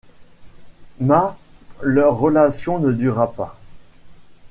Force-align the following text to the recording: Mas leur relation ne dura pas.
Mas 0.99 1.37
leur 1.83 2.17
relation 2.17 2.79
ne 2.79 2.91
dura 2.91 3.33
pas. 3.33 3.59